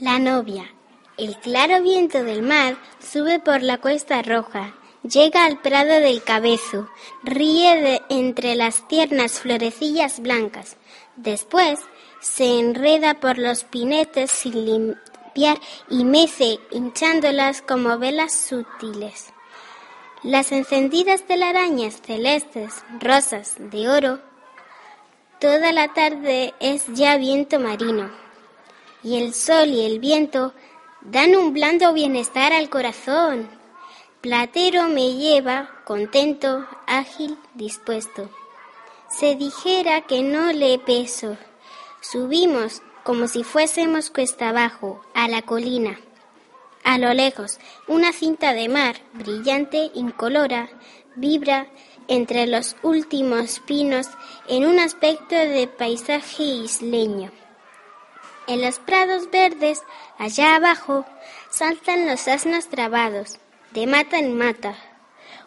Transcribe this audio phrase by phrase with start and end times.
[0.00, 0.72] La novia.
[1.16, 6.88] El claro viento del mar sube por la cuesta roja, llega al prado del cabezo,
[7.24, 10.76] ríe de entre las tiernas florecillas blancas.
[11.16, 11.80] Después
[12.20, 15.58] se enreda por los pinetes sin limpiar
[15.90, 19.32] y mece hinchándolas como velas sutiles.
[20.22, 24.20] Las encendidas telarañas celestes, rosas, de oro.
[25.40, 28.27] Toda la tarde es ya viento marino
[29.02, 30.52] y el sol y el viento
[31.02, 33.48] dan un blando bienestar al corazón.
[34.20, 38.28] Platero me lleva, contento, ágil, dispuesto.
[39.08, 41.36] Se dijera que no le peso.
[42.00, 45.98] Subimos como si fuésemos cuesta abajo, a la colina.
[46.84, 50.68] A lo lejos, una cinta de mar, brillante, incolora,
[51.16, 51.68] vibra
[52.06, 54.08] entre los últimos pinos
[54.48, 57.30] en un aspecto de paisaje isleño.
[58.48, 59.82] En los prados verdes,
[60.16, 61.04] allá abajo,
[61.50, 63.38] saltan los asnos trabados,
[63.72, 64.74] de mata en mata.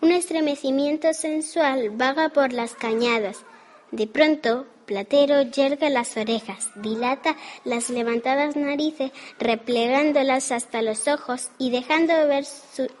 [0.00, 3.44] Un estremecimiento sensual vaga por las cañadas.
[3.90, 11.70] De pronto, Platero yerga las orejas, dilata las levantadas narices, replegándolas hasta los ojos y
[11.70, 12.44] dejando ver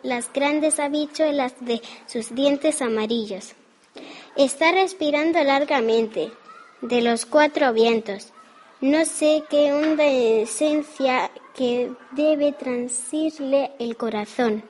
[0.02, 3.52] las grandes habichuelas de sus dientes amarillos.
[4.34, 6.32] Está respirando largamente,
[6.80, 8.33] de los cuatro vientos,
[8.80, 14.62] no sé qué honda esencia que debe transirle el corazón.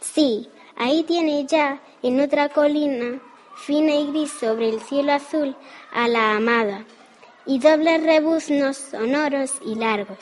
[0.00, 3.20] Sí, ahí tiene ya, en otra colina,
[3.56, 5.56] fina y gris sobre el cielo azul,
[5.92, 6.84] a la amada.
[7.46, 10.18] Y dobles rebuznos sonoros y largos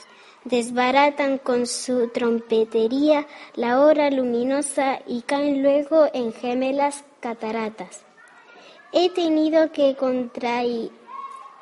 [0.47, 3.27] desbaratan con su trompetería
[3.57, 8.05] la hora luminosa y caen luego en gemelas cataratas.
[8.93, 10.91] He tenido que contraer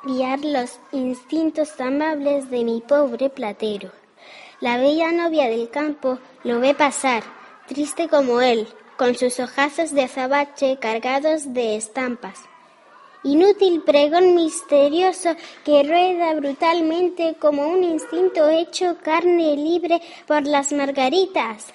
[0.05, 3.91] guiar los instintos amables de mi pobre platero.
[4.61, 7.23] La bella novia del campo lo ve pasar,
[7.67, 8.67] triste como él,
[8.97, 12.39] con sus hojazos de azabache cargados de estampas.
[13.23, 21.73] Inútil pregón misterioso que rueda brutalmente como un instinto hecho carne libre por las margaritas.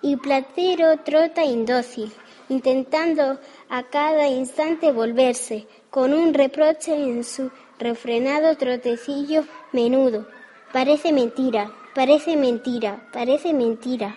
[0.00, 2.12] Y Platero trota indócil,
[2.48, 10.26] intentando a cada instante volverse, con un reproche en su refrenado trotecillo menudo.
[10.72, 14.16] Parece mentira, parece mentira, parece mentira.